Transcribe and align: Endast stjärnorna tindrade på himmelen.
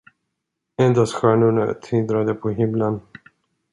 Endast 0.77 1.13
stjärnorna 1.13 1.73
tindrade 1.73 2.33
på 2.33 2.49
himmelen. 2.49 2.99